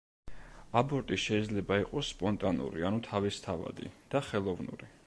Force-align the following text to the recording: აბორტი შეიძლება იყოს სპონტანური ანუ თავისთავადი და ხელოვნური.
აბორტი 0.81 1.19
შეიძლება 1.25 1.77
იყოს 1.83 2.09
სპონტანური 2.15 2.89
ანუ 2.91 3.07
თავისთავადი 3.11 3.97
და 4.15 4.29
ხელოვნური. 4.33 4.95